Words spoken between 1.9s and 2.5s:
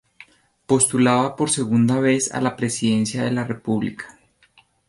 vez a